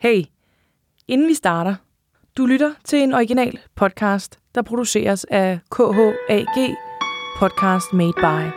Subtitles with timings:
[0.00, 0.22] Hey,
[1.08, 1.74] inden vi starter,
[2.36, 6.76] du lytter til en original podcast, der produceres af KHAG
[7.38, 8.50] Podcast Made By.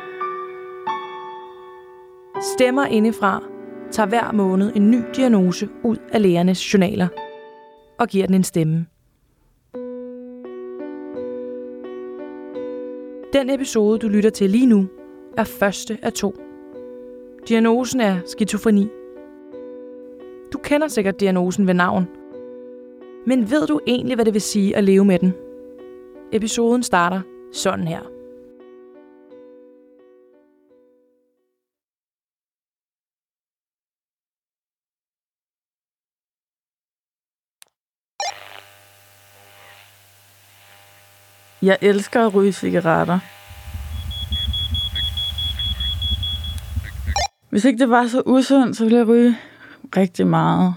[2.55, 3.43] Stemmer indefra
[3.91, 7.07] tager hver måned en ny diagnose ud af lægernes journaler
[7.99, 8.85] og giver den en stemme.
[13.33, 14.89] Den episode, du lytter til lige nu,
[15.37, 16.35] er første af to.
[17.47, 18.87] Diagnosen er skizofreni.
[20.53, 22.07] Du kender sikkert diagnosen ved navn.
[23.27, 25.33] Men ved du egentlig, hvad det vil sige at leve med den?
[26.31, 27.21] Episoden starter
[27.53, 28.01] sådan her.
[41.61, 43.19] Jeg elsker at ryge cigaretter.
[47.49, 49.37] Hvis ikke det var så usundt, så ville jeg ryge
[49.97, 50.73] rigtig meget.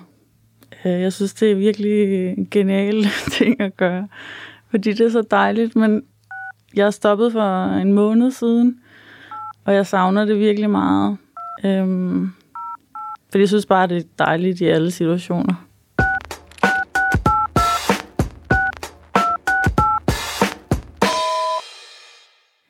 [0.85, 3.07] Øh, jeg synes, det er virkelig en genial
[3.39, 4.09] ting at gøre,
[4.71, 6.03] fordi det er så dejligt, men
[6.77, 8.81] jeg er stoppet for en måned siden,
[9.65, 11.17] og jeg savner det virkelig meget.
[11.65, 12.31] Øhm,
[13.31, 15.55] fordi jeg synes bare, det er dejligt i alle situationer.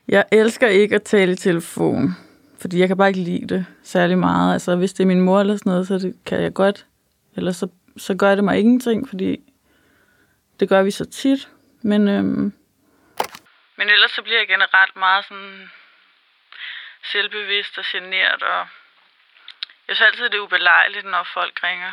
[0.09, 2.15] Jeg elsker ikke at tale i telefon,
[2.65, 4.53] fordi jeg kan bare ikke lide det særlig meget.
[4.53, 6.87] Altså, hvis det er min mor eller sådan noget, så det kan jeg godt.
[7.37, 9.53] Ellers så, så gør det mig ingenting, fordi
[10.61, 11.49] det gør vi så tit.
[11.83, 12.53] Men, øhm,
[13.77, 15.71] men ellers så bliver jeg generelt meget sådan
[17.13, 18.67] selvbevidst og genert, og
[19.89, 21.93] jeg synes altid, det er ubelejligt, når folk ringer.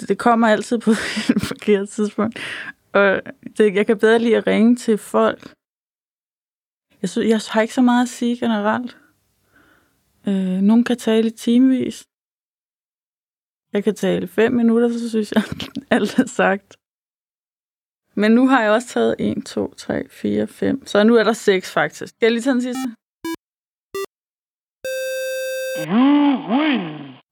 [0.00, 0.90] Det, det kommer altid på
[1.34, 2.38] et forkert tidspunkt.
[2.92, 3.22] Og
[3.56, 5.40] det, jeg kan bedre lide at ringe til folk,
[7.02, 8.96] jeg, synes, jeg har ikke så meget at sige generelt.
[10.28, 12.04] Øh, nogen kan tale i timevis.
[13.72, 15.42] Jeg kan tale fem minutter, så synes jeg,
[15.96, 16.76] alt er sagt.
[18.14, 20.86] Men nu har jeg også taget 1, 2, 3, 4, 5.
[20.86, 22.14] Så nu er der 6 faktisk.
[22.14, 22.94] Skal jeg lige tage den sidste?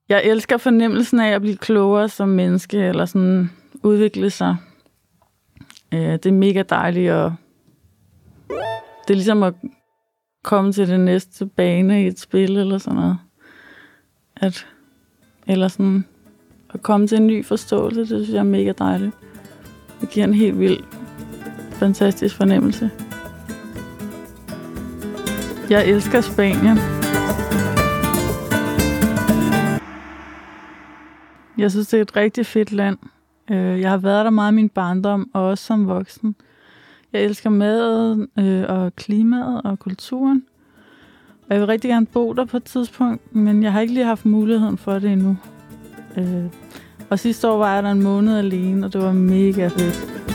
[0.09, 3.51] Jeg elsker fornemmelsen af at blive klogere som menneske, eller sådan
[3.83, 4.57] udvikle sig.
[5.95, 7.35] Øh, det er mega dejligt og
[9.09, 9.55] det er ligesom at
[10.47, 13.19] komme til det næste bane i et spil eller sådan noget.
[14.37, 14.67] At,
[15.47, 16.05] eller sådan
[16.75, 19.13] at komme til en ny forståelse, det synes jeg er mega dejligt.
[20.01, 20.79] Det giver en helt vild,
[21.73, 22.91] fantastisk fornemmelse.
[25.71, 26.79] Jeg elsker Spanien.
[31.59, 32.99] Jeg synes, det er et rigtig fedt land.
[33.51, 36.37] Øh, jeg har været der meget i min barndom, og også som voksen.
[37.17, 40.43] Jeg elsker maden øh, og klimaet og kulturen.
[41.49, 44.07] Og jeg vil rigtig gerne bo der på et tidspunkt, men jeg har ikke lige
[44.07, 45.37] haft muligheden for det endnu.
[46.17, 46.45] Øh,
[47.11, 50.26] og sidste år var jeg der en måned alene, og det var mega fedt.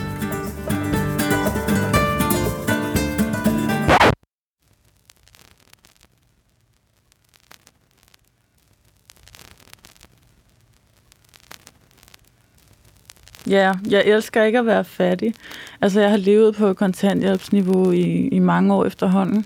[13.51, 15.33] Ja, jeg elsker ikke at være fattig.
[15.81, 19.45] Altså, jeg har levet på kontanthjælpsniveau i, i mange år efterhånden.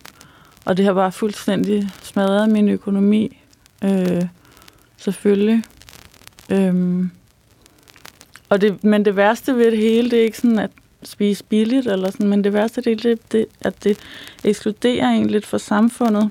[0.66, 3.38] Og det har bare fuldstændig smadret min økonomi.
[3.84, 4.24] Øh,
[4.98, 5.64] selvfølgelig.
[6.50, 7.12] Øhm,
[8.50, 10.72] og det, men det værste ved det hele, det er ikke sådan at
[11.04, 13.98] spise billigt, eller sådan, men det værste det er, det, det, at det
[14.44, 16.30] ekskluderer en lidt fra samfundet.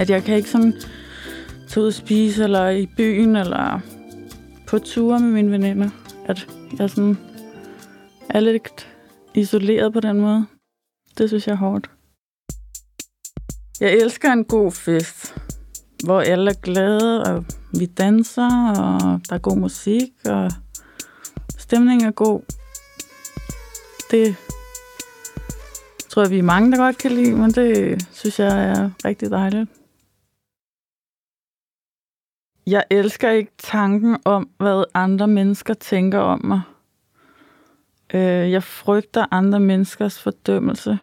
[0.00, 0.74] At jeg kan ikke sådan
[1.68, 3.80] tage ud og spise, eller i byen, eller
[4.66, 5.90] på ture med mine veninder.
[6.26, 7.18] At jeg sådan
[8.30, 8.88] er lidt
[9.34, 10.46] isoleret på den måde.
[11.18, 11.90] Det synes jeg er hårdt.
[13.80, 15.34] Jeg elsker en god fest,
[16.04, 17.44] hvor alle er glade, og
[17.78, 20.50] vi danser, og der er god musik, og
[21.58, 22.40] stemningen er god.
[24.10, 24.36] Det
[26.08, 29.30] tror jeg, vi er mange, der godt kan lide, men det synes jeg er rigtig
[29.30, 29.70] dejligt.
[32.66, 36.60] Jeg elsker ikke tanken om, hvad andre mennesker tænker om mig.
[38.14, 40.98] Øh, jeg frygter andre menneskers fordømmelse.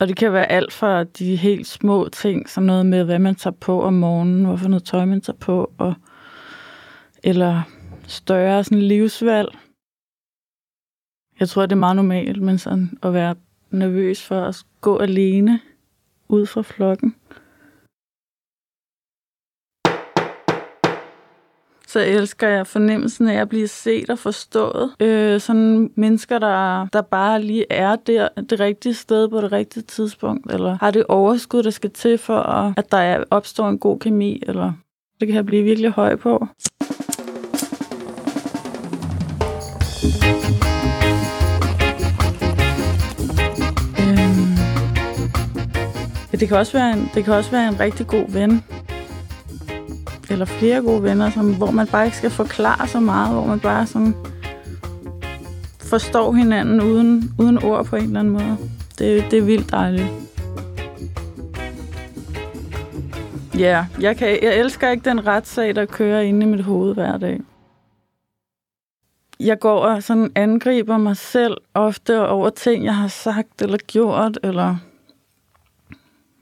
[0.00, 3.34] Og det kan være alt fra de helt små ting, som noget med, hvad man
[3.34, 5.94] tager på om morgenen, hvorfor noget tøj man tager på, og,
[7.22, 7.62] eller
[8.06, 9.58] større sådan livsvalg.
[11.40, 13.34] Jeg tror, det er meget normalt, men sådan at være
[13.70, 15.60] nervøs for at gå alene
[16.28, 17.14] ud fra flokken.
[21.88, 24.90] Så elsker jeg fornemmelsen af at blive set og forstået.
[25.00, 29.82] Øh, sådan mennesker, der, der bare lige er der, det rigtige sted på det rigtige
[29.82, 32.38] tidspunkt, eller har det overskud, der skal til for,
[32.78, 34.72] at der opstår en god kemi, eller
[35.20, 36.46] det kan jeg blive virkelig høj på.
[44.00, 44.58] Øhm.
[46.40, 48.62] det kan, også være en, det kan også være en rigtig god ven,
[50.30, 53.60] eller flere gode venner, som, hvor man bare ikke skal forklare så meget, hvor man
[53.60, 54.14] bare sådan
[55.80, 58.56] forstår hinanden uden, uden ord på en eller anden måde.
[58.98, 60.08] Det, det er vildt dejligt.
[63.54, 66.94] Ja, yeah, jeg, kan, jeg elsker ikke den retssag, der kører inde i mit hoved
[66.94, 67.40] hver dag.
[69.40, 74.38] Jeg går og sådan angriber mig selv ofte over ting, jeg har sagt eller gjort,
[74.42, 74.76] eller...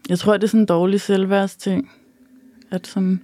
[0.09, 1.91] Jeg tror, det er sådan en dårlig selvværdsting.
[2.71, 3.21] At sådan,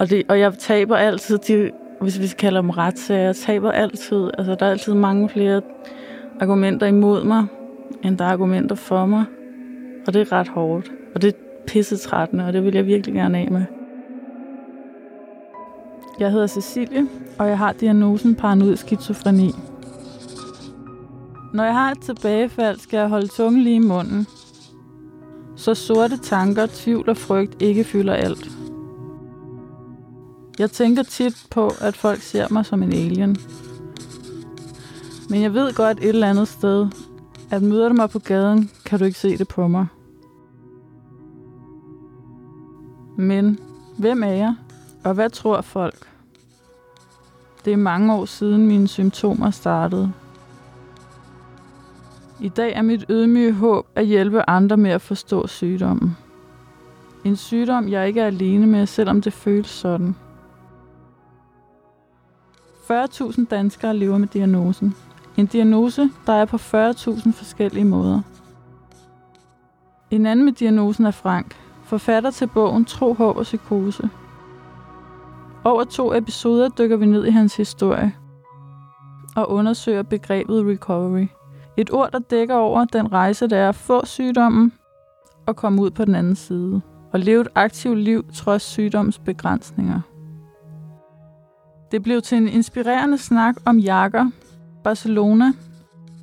[0.00, 4.30] og, det, og jeg taber altid, de, hvis vi kalder dem retssager, jeg taber altid.
[4.38, 5.62] Altså, der er altid mange flere
[6.40, 7.46] argumenter imod mig,
[8.04, 9.24] end der er argumenter for mig.
[10.06, 10.92] Og det er ret hårdt.
[11.14, 13.64] Og det er pissetrættende, og det vil jeg virkelig gerne af med.
[16.20, 17.06] Jeg hedder Cecilie,
[17.38, 19.52] og jeg har diagnosen paranoid skizofreni.
[21.54, 24.26] Når jeg har et tilbagefald, skal jeg holde tungen lige i munden.
[25.56, 28.57] Så sorte tanker, tvivl og frygt ikke fylder alt.
[30.58, 33.36] Jeg tænker tit på, at folk ser mig som en alien.
[35.30, 36.86] Men jeg ved godt et eller andet sted,
[37.50, 39.86] at møder du mig på gaden, kan du ikke se det på mig.
[43.16, 43.58] Men
[43.98, 44.54] hvem er jeg,
[45.04, 46.08] og hvad tror folk?
[47.64, 50.12] Det er mange år siden mine symptomer startede.
[52.40, 56.16] I dag er mit ydmyge håb at hjælpe andre med at forstå sygdommen.
[57.24, 60.16] En sygdom, jeg ikke er alene med, selvom det føles sådan.
[62.90, 64.94] 40.000 danskere lever med diagnosen.
[65.36, 68.20] En diagnose, der er på 40.000 forskellige måder.
[70.10, 74.10] En anden med diagnosen er Frank, forfatter til bogen Tro, Håb og Psykose.
[75.64, 78.14] Over to episoder dykker vi ned i hans historie
[79.36, 81.26] og undersøger begrebet recovery.
[81.76, 84.72] Et ord, der dækker over den rejse, der er at få sygdommen
[85.46, 86.80] og komme ud på den anden side
[87.12, 90.00] og leve et aktivt liv trods sygdommens begrænsninger.
[91.90, 94.30] Det blev til en inspirerende snak om jakker,
[94.84, 95.52] Barcelona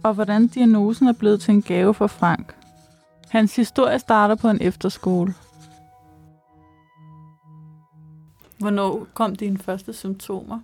[0.03, 2.55] og hvordan diagnosen er blevet til en gave for Frank.
[3.29, 5.33] Hans historie starter på en efterskole.
[8.57, 10.59] Hvornår kom dine første symptomer?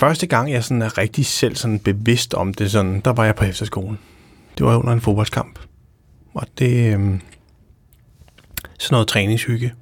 [0.00, 3.34] Første gang, jeg sådan er rigtig selv sådan bevidst om det, sådan, der var jeg
[3.34, 3.98] på efterskolen.
[4.58, 5.58] Det var under en fodboldskamp.
[6.34, 6.94] Og det...
[6.94, 7.20] Øhm,
[8.78, 9.74] sådan noget træningshygge.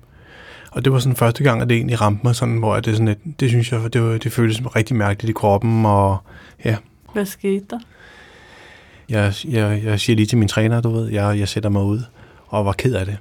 [0.75, 3.09] Og det var sådan første gang, at det egentlig ramte mig sådan, hvor det sådan
[3.09, 6.19] et, det synes jeg, det, var, det føltes rigtig mærkeligt i kroppen, og
[6.65, 6.77] ja.
[7.13, 7.79] Hvad skete der?
[9.09, 12.01] Jeg, jeg, jeg siger lige til min træner, du ved, jeg, jeg sætter mig ud,
[12.47, 13.19] og var ked af det.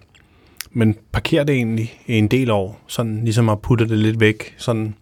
[0.71, 4.55] Men parkerer det egentlig i en del år, sådan ligesom at putte det lidt væk,
[4.57, 4.95] sådan,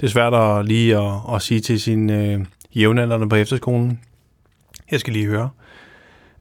[0.00, 2.40] det er svært at lige at, at sige til sine øh,
[2.74, 4.00] jævnaldrende på efterskolen,
[4.90, 5.48] jeg skal lige høre,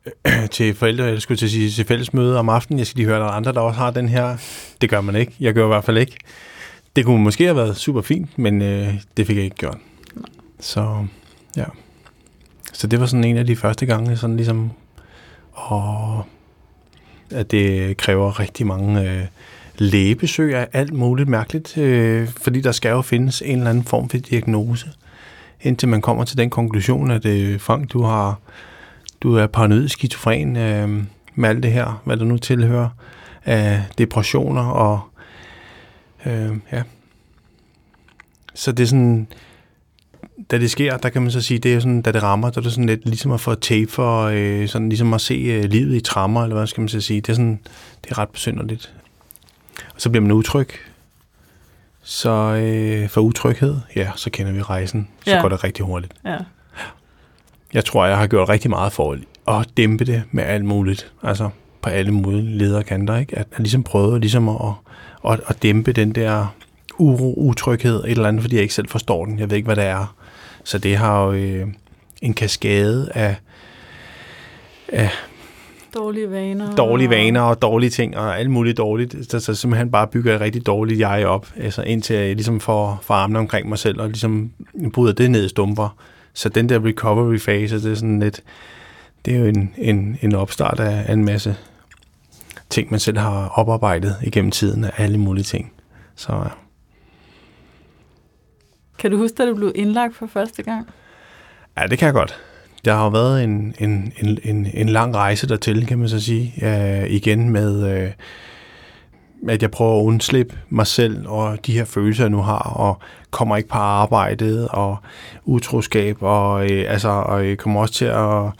[0.51, 2.79] til forældre, jeg skulle til at sige til fællesmøde om aftenen.
[2.79, 4.37] Jeg skal lige høre, der er andre, der også har den her.
[4.81, 5.33] Det gør man ikke.
[5.39, 6.17] Jeg gør i hvert fald ikke.
[6.95, 9.77] Det kunne måske have været super fint, men øh, det fik jeg ikke gjort.
[10.59, 11.05] Så
[11.57, 11.65] ja.
[12.73, 14.71] Så det var sådan en af de første gange, sådan ligesom,
[15.51, 16.23] og
[17.31, 19.25] at det kræver rigtig mange øh,
[19.77, 24.09] lægebesøg af alt muligt mærkeligt, øh, fordi der skal jo findes en eller anden form
[24.09, 24.89] for diagnose,
[25.61, 28.39] indtil man kommer til den konklusion, at øh, Frank, du har
[29.21, 31.03] du er paranoid skizofren øh,
[31.35, 32.89] med alt det her, hvad der nu tilhører
[33.45, 34.99] af depressioner og
[36.25, 36.83] øh, ja.
[38.53, 39.27] Så det er sådan,
[40.51, 42.57] da det sker, der kan man så sige, det er sådan, da det rammer, der
[42.57, 45.63] er det sådan lidt ligesom at få tape for, øh, sådan ligesom at se øh,
[45.63, 47.21] livet i trammer, eller hvad skal man så sige.
[47.21, 47.59] Det er sådan,
[48.03, 48.93] det er ret besynderligt.
[49.95, 50.69] Og så bliver man utryg.
[52.03, 55.07] Så øh, for utryghed, ja, så kender vi rejsen.
[55.25, 55.41] Så ja.
[55.41, 56.13] går det rigtig hurtigt.
[56.25, 56.37] Ja.
[57.73, 61.11] Jeg tror, jeg har gjort rigtig meget for at dæmpe det med alt muligt.
[61.23, 61.49] Altså
[61.81, 63.37] på alle mulige lederkanter, ikke?
[63.37, 64.73] At jeg ligesom prøvede ligesom at,
[65.27, 66.55] at, at dæmpe den der
[66.97, 69.39] uro, utryghed, et eller andet, fordi jeg ikke selv forstår den.
[69.39, 70.15] Jeg ved ikke, hvad det er.
[70.63, 71.67] Så det har jo øh,
[72.21, 73.35] en kaskade af,
[74.87, 75.09] af
[75.93, 76.75] Dårlige vaner.
[76.75, 79.15] Dårlige vaner og dårlige ting, og alt muligt dårligt.
[79.31, 82.99] Så, så simpelthen bare bygger et rigtig dårligt jeg op, altså indtil jeg ligesom får,
[83.03, 84.51] får armene omkring mig selv, og ligesom
[84.93, 85.97] bryder det ned i stumper.
[86.33, 88.43] Så den der recovery fase, det er sådan lidt,
[89.25, 91.55] det er jo en, en, en opstart af, af en masse
[92.69, 95.71] ting, man selv har oparbejdet igennem tiden af alle mulige ting.
[96.15, 96.49] Så ja.
[98.99, 100.87] Kan du huske, da du blev indlagt for første gang?
[101.77, 102.39] Ja, det kan jeg godt.
[102.85, 106.19] Der har jo været en, en, en, en, en lang rejse dertil, kan man så
[106.19, 106.53] sige.
[106.61, 108.11] Ja, igen med, øh,
[109.49, 112.99] at jeg prøver at undslippe mig selv og de her følelser, jeg nu har, og
[113.31, 114.97] kommer ikke på arbejdet, og
[115.45, 118.51] utroskab, og, øh, altså, og øh, kommer også til at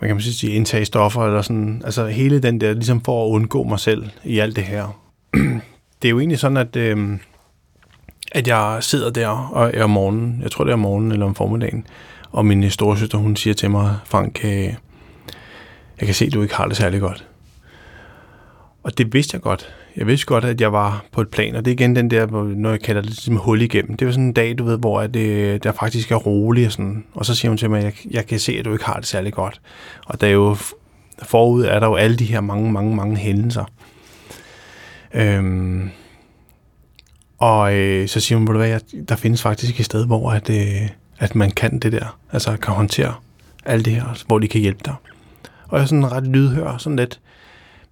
[0.00, 3.30] man kan man sige, indtage stoffer, eller sådan, altså hele den der, ligesom for at
[3.30, 4.98] undgå mig selv i alt det her.
[6.02, 7.18] det er jo egentlig sådan, at, øh,
[8.32, 11.26] at jeg sidder der og er om morgenen, jeg tror det er om morgenen eller
[11.26, 11.86] om formiddagen,
[12.30, 14.74] og min storesøster, hun siger til mig, Frank, øh,
[16.00, 17.26] jeg kan se, at du ikke har det særlig godt.
[18.86, 19.74] Og det vidste jeg godt.
[19.96, 22.26] Jeg vidste godt, at jeg var på et plan, og det er igen den der,
[22.54, 23.96] når jeg kalder det ligesom hul igennem.
[23.96, 26.72] Det var sådan en dag, du ved, hvor det, øh, der faktisk er roligt og
[26.72, 27.04] sådan.
[27.14, 28.96] Og så siger hun til mig, at jeg, jeg kan se, at du ikke har
[28.96, 29.60] det særlig godt.
[30.06, 30.56] Og der er jo
[31.22, 33.64] forud er der jo alle de her mange, mange, mange hændelser.
[35.14, 35.90] Øhm,
[37.38, 40.88] og øh, så siger hun, hvad, jeg, der findes faktisk et sted, hvor at, øh,
[41.18, 43.14] at man kan det der, altså kan håndtere
[43.64, 44.94] alt det her, hvor de kan hjælpe dig.
[45.68, 47.20] Og jeg er sådan ret lydhør, sådan lidt,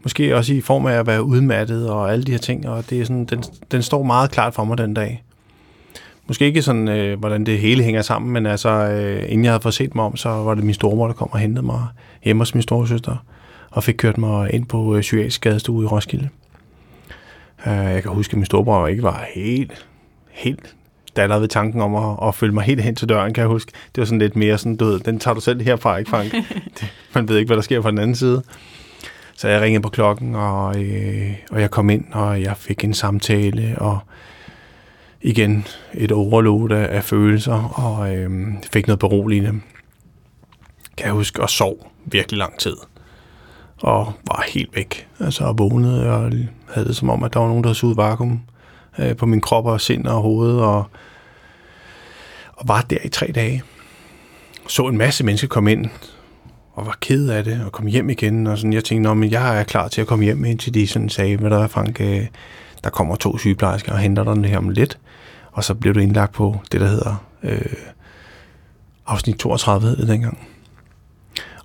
[0.05, 3.01] måske også i form af at være udmattet og alle de her ting, og det
[3.01, 5.25] er sådan, den, den står meget klart for mig den dag.
[6.27, 9.63] Måske ikke sådan, øh, hvordan det hele hænger sammen, men altså, øh, inden jeg havde
[9.63, 11.87] fået set mig om, så var det min stormor, der kom og hentede mig
[12.25, 13.17] hjemme hos min storesøster,
[13.71, 16.29] og fik kørt mig ind på øh, psykiatrisk skadestue i Roskilde.
[17.67, 19.87] Uh, jeg kan huske, at min storebror ikke var helt,
[20.31, 20.75] helt
[21.17, 23.73] daller ved tanken om at, at følge mig helt hen til døren, kan jeg huske.
[23.95, 26.33] Det var sådan lidt mere sådan, du ved, den tager du selv herfra, ikke Frank?
[26.81, 28.43] det, man ved ikke, hvad der sker på den anden side.
[29.37, 32.95] Så jeg ringede på klokken, og, øh, og jeg kom ind, og jeg fik en
[32.95, 33.99] samtale, og
[35.21, 39.61] igen et overload af, af følelser, og øh, fik noget beroligende.
[40.97, 42.77] Kan jeg huske, og sov virkelig lang tid.
[43.77, 45.09] Og var helt væk.
[45.21, 46.33] Altså, og vågnede, og
[46.75, 48.41] havde det som om, at der var nogen, der havde suget vakuum
[48.99, 50.85] øh, på min krop og sind og hoved, og,
[52.53, 53.63] og var der i tre dage.
[54.69, 55.91] Så en masse mennesker komme ind,
[56.75, 59.61] og var ked af det, og kom hjem igen, og sådan, jeg tænkte, men jeg
[59.61, 62.27] er klar til at komme hjem, indtil de sådan sagde, hvad der er, Frank, øh,
[62.85, 64.99] der kommer to sygeplejersker og henter dig her om lidt,
[65.53, 67.73] og så blev du indlagt på det, der hedder øh,
[69.07, 70.49] afsnit 32, hed det dengang.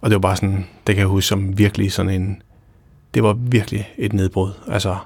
[0.01, 2.41] Og det var bare sådan, det kan jeg huske som virkelig sådan en,
[3.13, 4.51] det var virkelig et nedbrud.
[4.67, 4.97] Altså,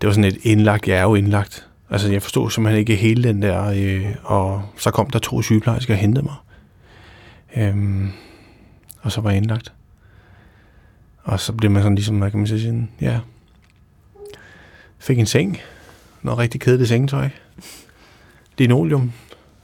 [0.00, 1.68] det var sådan et indlagt, jeg er jo indlagt.
[1.90, 5.94] Altså, jeg forstod simpelthen ikke hele den der, øh, og så kom der to sygeplejersker
[5.94, 6.34] og hentede mig.
[7.56, 8.12] Øhm,
[9.04, 9.72] og så var jeg indlagt.
[11.22, 13.20] Og så blev man sådan ligesom, hvad kan man sige, ja,
[14.98, 15.58] fik en seng,
[16.22, 17.28] noget rigtig kedeligt sengetøj,
[18.58, 19.12] linoleum,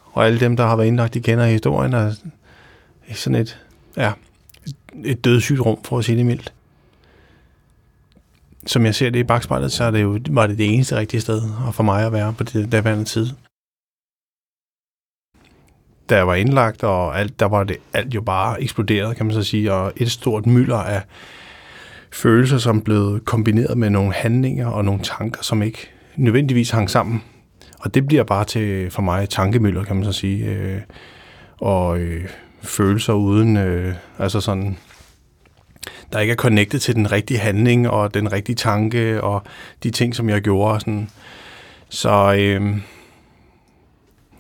[0.04, 2.14] og alle dem, der har været indlagt, de kender historien, og
[3.12, 3.60] sådan et,
[3.96, 4.12] ja,
[5.04, 6.52] et dødssygt rum, for at sige det mildt.
[8.66, 11.20] Som jeg ser det i bagspejlet, så er det jo, var det det eneste rigtige
[11.20, 11.42] sted
[11.72, 13.30] for mig at være på det daværende tid
[16.10, 19.34] da jeg var indlagt, og alt, der var det alt jo bare eksploderet, kan man
[19.34, 21.02] så sige, og et stort mylder af
[22.12, 27.22] følelser, som blev kombineret med nogle handlinger og nogle tanker, som ikke nødvendigvis hang sammen.
[27.80, 30.80] Og det bliver bare til, for mig, tankemøller, kan man så sige, øh,
[31.58, 32.28] og øh,
[32.62, 34.76] følelser uden, øh, altså sådan,
[36.12, 39.42] der ikke er connected til den rigtige handling og den rigtige tanke og
[39.82, 40.80] de ting, som jeg gjorde.
[40.80, 41.08] Sådan.
[41.88, 42.76] Så øh,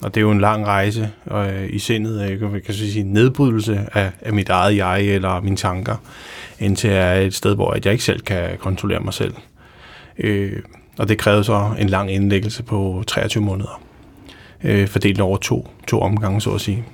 [0.02, 3.86] og det er jo en lang rejse øh, i sindet, jeg kan, kan sige, nedbrydelse
[3.92, 5.96] af, af mit eget jeg eller mine tanker,
[6.58, 9.34] indtil jeg er et sted, hvor jeg ikke selv kan kontrollere mig selv.
[10.18, 10.52] Øh,
[10.98, 13.82] og det krævede så en lang indlæggelse på 23 måneder,
[14.64, 16.84] øh, fordelt over to, to omgange, så at sige.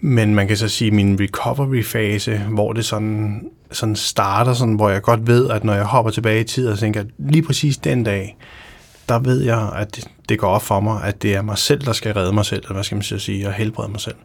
[0.00, 3.42] Men man kan så sige, at min recovery-fase, hvor det sådan,
[3.72, 6.78] sådan starter, sådan, hvor jeg godt ved, at når jeg hopper tilbage i tid og
[6.78, 8.36] tænker, lige præcis den dag,
[9.08, 11.92] der ved jeg, at det går op for mig, at det er mig selv, der
[11.92, 14.16] skal redde mig selv, eller hvad skal man sige, og helbrede mig selv.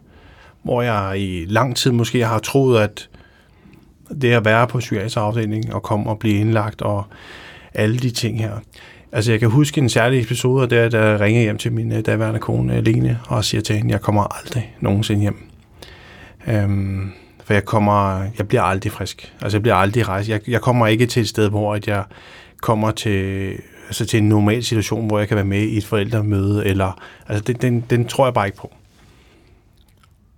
[0.62, 3.08] Hvor jeg i lang tid måske har troet, at
[4.22, 7.04] det at være på psykiatrisk afdeling og komme og blive indlagt og
[7.74, 8.52] alle de ting her.
[9.12, 12.06] Altså jeg kan huske en særlig episode, der da jeg ringer hjem til min øh,
[12.06, 15.50] daværende kone, øh, Lene, og siger til hende, jeg kommer aldrig nogensinde hjem.
[16.46, 17.12] Øhm,
[17.44, 19.34] for jeg kommer, jeg bliver aldrig frisk.
[19.40, 20.28] Altså jeg bliver aldrig rejst.
[20.28, 22.04] Jeg, jeg kommer ikke til et sted, hvor at jeg
[22.60, 23.52] kommer til
[23.88, 27.44] altså til en normal situation, hvor jeg kan være med i et forældremøde, eller, altså
[27.44, 28.72] det, den, den tror jeg bare ikke på.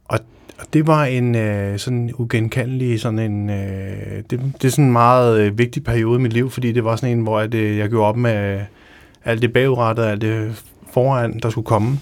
[0.04, 0.18] Og,
[0.58, 4.92] og det var en øh, sådan ugenkendelig, sådan en, øh, det, det er sådan en
[4.92, 7.78] meget øh, vigtig periode i mit liv, fordi det var sådan en, hvor at, øh,
[7.78, 8.60] jeg gjorde op med
[9.24, 11.98] alt det bagudrettede, alt det foran, der skulle komme.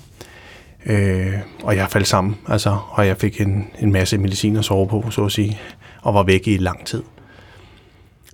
[0.87, 4.89] Øh, og jeg faldt sammen, altså, og jeg fik en, en masse medicin at sove
[4.89, 5.61] på, så at sige,
[6.03, 7.03] og var væk i lang tid.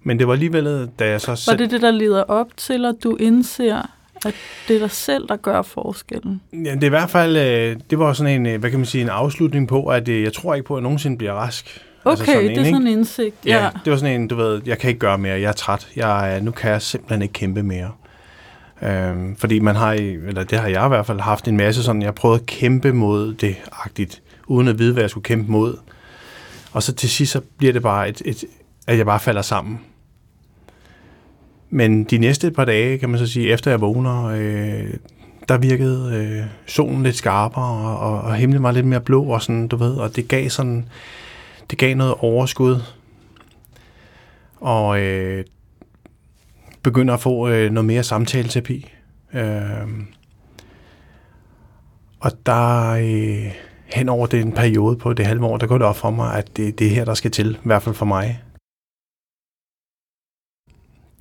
[0.04, 1.58] Men det var alligevel, da jeg så Var selv...
[1.58, 3.82] det det, der leder op til, at du indser,
[4.26, 4.34] at
[4.68, 6.40] det er dig selv, der gør forskellen?
[6.52, 8.86] Ja, det er i hvert fald, øh, det var sådan en, øh, hvad kan man
[8.86, 11.80] sige, en afslutning på, at øh, jeg tror ikke på, at jeg nogensinde bliver rask.
[12.04, 13.34] Okay, altså det er sådan en indsigt.
[13.46, 13.70] Ja, Ja.
[13.84, 15.88] det var sådan en, du ved, jeg kan ikke gøre mere, jeg er træt.
[15.96, 17.90] Jeg, nu kan jeg simpelthen ikke kæmpe mere.
[18.82, 22.02] Øhm, fordi man har, eller det har jeg i hvert fald haft en masse sådan,
[22.02, 25.76] jeg prøvet at kæmpe mod det agtigt, uden at vide, hvad jeg skulle kæmpe mod.
[26.72, 28.44] Og så til sidst, så bliver det bare, et, et,
[28.86, 29.80] at jeg bare falder sammen.
[31.74, 34.94] Men de næste par dage, kan man så sige, efter jeg vågner, øh,
[35.48, 39.42] der virkede øh, solen lidt skarpere, og, og, og himlen var lidt mere blå, og
[39.42, 40.88] sådan, du ved, og det gav sådan,
[41.70, 42.80] det gav noget overskud.
[44.60, 45.44] Og øh,
[46.82, 48.90] begynder at få øh, noget mere samtaleterapi.
[49.32, 49.88] Øh,
[52.20, 53.52] og der øh,
[53.86, 56.56] hen over den periode på det halve år, der går det op for mig, at
[56.56, 58.43] det, det er her, der skal til, i hvert fald for mig.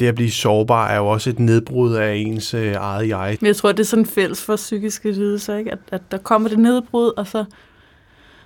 [0.04, 3.38] Det at blive sårbar er jo også et nedbrud af ens øh, eget jeg.
[3.42, 5.72] Men jeg tror, det er sådan fælles for psykiske lidelser, ikke?
[5.72, 7.46] At, at der kommer det nedbrud, og så,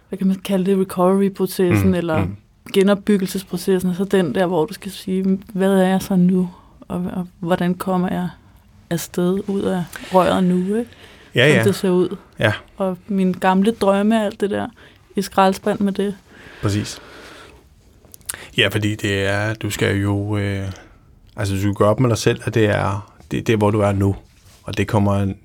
[0.09, 2.35] hvad kan man kalde det, recovery-processen, mm, eller mm.
[2.73, 6.49] genopbyggelsesprocessen, og så den der, hvor du skal sige, hvad er jeg så nu,
[6.81, 8.29] og, og hvordan kommer jeg
[8.89, 9.83] afsted ud af
[10.13, 10.91] røret nu, ikke?
[11.35, 12.15] Ja, Som ja, det ser ud.
[12.39, 12.53] Ja.
[12.77, 14.67] Og mine gamle drømme, alt det der,
[15.15, 16.15] i skraldespand med det.
[16.61, 16.99] præcis.
[18.57, 20.71] Ja, fordi det er, du skal jo, øh,
[21.37, 23.71] altså du skal gøre op med dig selv, at det er, det, det er, hvor
[23.71, 24.15] du er nu.
[24.63, 25.35] Og det kommer, en-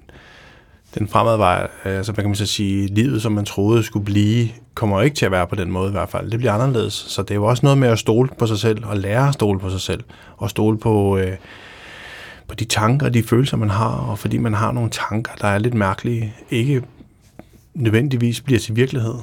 [0.99, 4.49] den fremad vej, altså hvad kan man så sige, livet, som man troede skulle blive,
[4.75, 6.31] kommer ikke til at være på den måde i hvert fald.
[6.31, 6.93] Det bliver anderledes.
[6.93, 9.35] Så det er jo også noget med at stole på sig selv, og lære at
[9.35, 10.05] stole på sig selv,
[10.37, 11.37] og stole på, øh,
[12.49, 15.49] på de tanker og de følelser, man har, og fordi man har nogle tanker, der
[15.49, 16.83] er lidt mærkelige, ikke
[17.75, 19.15] nødvendigvis bliver til virkelighed.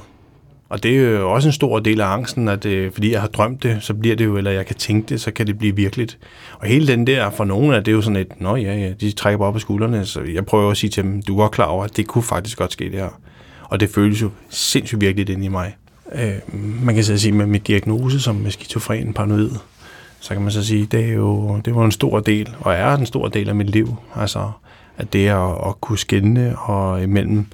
[0.70, 3.28] Og det er jo også en stor del af angsten, at øh, fordi jeg har
[3.28, 5.76] drømt det, så bliver det jo, eller jeg kan tænke det, så kan det blive
[5.76, 6.18] virkeligt.
[6.60, 8.92] Og hele den der, for nogen er det er jo sådan et, nå ja, ja,
[8.92, 11.48] de trækker bare op af skuldrene, så jeg prøver at sige til dem, du er
[11.48, 13.20] klar over, at det kunne faktisk godt ske det her.
[13.64, 15.76] Og det føles jo sindssygt virkeligt inde i mig.
[16.16, 19.52] Øh, man kan så sige med mit diagnose som med skizofren paranoid,
[20.20, 22.94] så kan man så sige, det er jo det var en stor del, og er
[22.94, 23.96] en stor del af mit liv.
[24.16, 24.52] Altså,
[24.98, 27.46] at det er at, at kunne skelne og imellem, øh,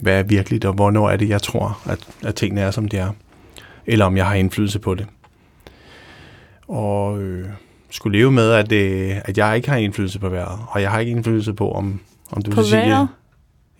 [0.00, 2.96] hvad er virkeligt, og hvornår er det, jeg tror, at, at tingene er, som de
[2.96, 3.10] er.
[3.86, 5.06] Eller om jeg har indflydelse på det.
[6.68, 7.48] Og øh,
[7.90, 10.98] skulle leve med, at, øh, at jeg ikke har indflydelse på vejret, og jeg har
[10.98, 12.80] ikke indflydelse på, om, om du På vil sige...
[12.80, 13.08] vejret?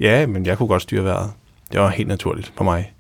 [0.01, 1.31] Ja, men jeg kunne godt styre vejret.
[1.73, 2.93] Det var helt naturligt for mig.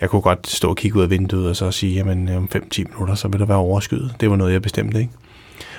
[0.00, 2.82] Jeg kunne godt stå og kigge ud af vinduet og så sige, jamen om 5-10
[2.88, 4.14] minutter, så vil der være overskyet.
[4.20, 5.12] Det var noget, jeg bestemte, ikke?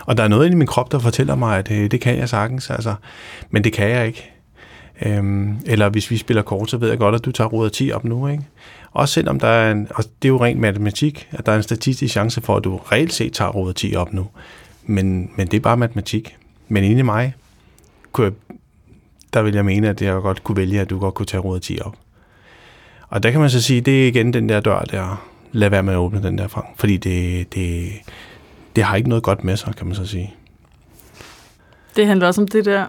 [0.06, 2.30] Og der er noget i min krop, der fortæller mig, at øh, det kan jeg
[2.30, 2.96] sagtens, altså.
[3.50, 4.32] Men det kan jeg ikke.
[5.06, 7.92] Øhm, eller hvis vi spiller kort, så ved jeg godt, at du tager råd 10
[7.92, 8.44] op nu, ikke?
[8.92, 11.64] Også selvom der er en, og det er jo rent matematik, at der er en
[11.64, 14.28] statistisk chance for, at du reelt set tager råd 10 op nu.
[14.86, 16.38] Men, men det er bare matematik.
[16.68, 17.36] Men inde i mig,
[18.12, 18.58] kunne jeg,
[19.34, 21.60] der vil jeg mene, at jeg godt kunne vælge, at du godt kunne tage råd
[21.60, 21.96] 10 op.
[23.10, 25.84] Og der kan man så sige, det er igen den der dør der, lad være
[25.84, 27.90] med at åbne den der frem, fordi det, det,
[28.76, 30.34] det har ikke noget godt med sig, kan man så sige.
[31.96, 32.86] Det handler også om det der,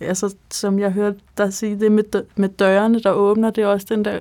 [0.00, 2.04] altså, som jeg hørte dig sige, det med,
[2.36, 4.18] med dørene, der åbner, det er også den der,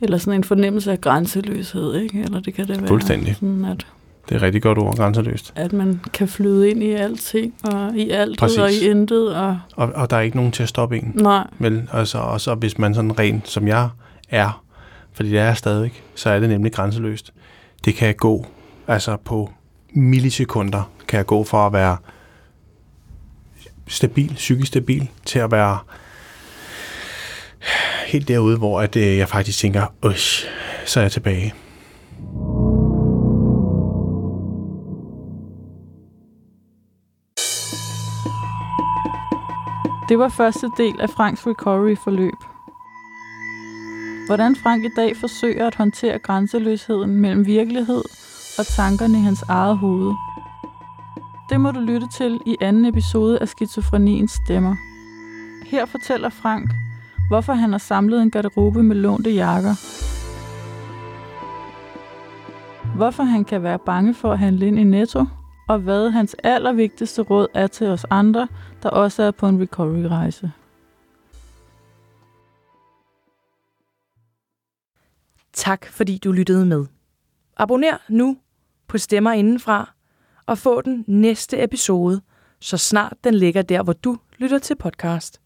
[0.00, 2.22] eller sådan en fornemmelse af grænseløshed, ikke?
[2.22, 2.88] Eller det kan det være.
[2.88, 3.34] Fuldstændig.
[3.34, 3.86] Sådan at,
[4.28, 5.52] Det er et rigtig godt ord, grænseløst.
[5.56, 9.92] at man kan flyde ind i alting, og i alt og i intet, og Og,
[9.94, 11.12] og der er ikke nogen til at stoppe en.
[11.14, 13.88] nej, Vel, altså, og så hvis man sådan rent, som jeg
[14.30, 14.62] er,
[15.12, 17.32] fordi det er jeg stadig, så er det nemlig grænseløst.
[17.84, 18.46] Det kan jeg gå,
[18.88, 19.50] altså på
[19.92, 21.96] millisekunder, kan jeg gå fra at være
[23.86, 25.78] stabil, psykisk stabil, til at være
[28.06, 30.16] helt derude, hvor at, øh, jeg faktisk tænker, øh,
[30.86, 31.54] så er jeg tilbage.
[40.08, 42.40] Det var første del af Franks recovery-forløb.
[44.26, 48.02] Hvordan Frank i dag forsøger at håndtere grænseløsheden mellem virkelighed
[48.58, 50.12] og tankerne i hans eget hoved.
[51.50, 54.76] Det må du lytte til i anden episode af Skizofreniens stemmer.
[55.66, 56.70] Her fortæller Frank,
[57.28, 59.74] hvorfor han har samlet en garderobe med lånte jakker.
[62.96, 65.24] Hvorfor han kan være bange for at handle ind i Netto,
[65.68, 68.48] og hvad hans allervigtigste råd er til os andre,
[68.82, 70.52] der også er på en recovery-rejse.
[75.52, 76.86] Tak fordi du lyttede med.
[77.56, 78.36] Abonner nu
[78.88, 79.95] på Stemmer Indenfra
[80.46, 82.20] og få den næste episode,
[82.60, 85.40] så snart den ligger der, hvor du lytter til podcast.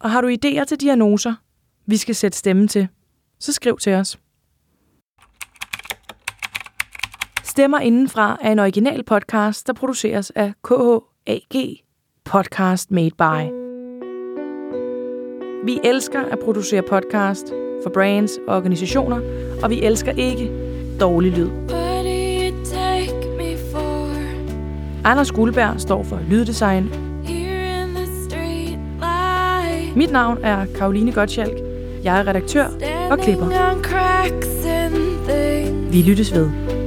[0.00, 1.34] Og har du idéer til diagnoser,
[1.86, 2.88] vi skal sætte stemme til,
[3.38, 4.18] så skriv til os.
[7.44, 11.84] Stemmer Indenfra er en original podcast, der produceres af KHAG
[12.24, 13.60] Podcast Made By.
[15.64, 17.48] Vi elsker at producere podcast
[17.82, 19.20] for brands og organisationer,
[19.62, 20.50] og vi elsker ikke
[21.00, 21.79] dårlig lyd.
[25.04, 26.90] Anders Guldberg står for Lyddesign.
[29.96, 31.58] Mit navn er Karoline Gottschalk.
[32.04, 32.66] Jeg er redaktør
[33.10, 33.46] og klipper.
[35.90, 36.79] Vi lyttes ved.